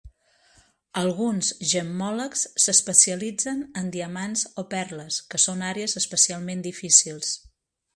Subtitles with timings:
[1.01, 7.37] Alguns gemmòlegs s'especialitzen en diamants o perles, que són àrees especialment difícils.